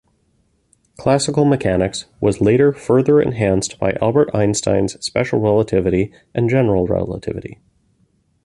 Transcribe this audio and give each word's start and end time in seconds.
Classical 0.97 1.45
mechanics 1.45 2.07
was 2.19 2.41
later 2.41 2.73
further 2.73 3.21
enhanced 3.21 3.77
by 3.77 3.91
Albert 4.01 4.31
Einstein's 4.33 4.93
special 4.93 5.39
relativity 5.39 6.11
and 6.33 6.49
general 6.49 6.87
relativity. 6.87 7.59